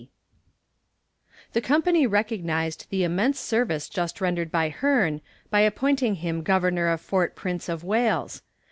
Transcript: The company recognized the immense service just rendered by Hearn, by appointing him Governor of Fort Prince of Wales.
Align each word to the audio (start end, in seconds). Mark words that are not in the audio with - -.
The 1.53 1.61
company 1.61 2.07
recognized 2.07 2.87
the 2.89 3.03
immense 3.03 3.39
service 3.39 3.87
just 3.87 4.19
rendered 4.19 4.51
by 4.51 4.69
Hearn, 4.69 5.21
by 5.51 5.59
appointing 5.59 6.15
him 6.15 6.41
Governor 6.41 6.87
of 6.87 6.99
Fort 7.01 7.35
Prince 7.35 7.69
of 7.69 7.83
Wales. 7.83 8.41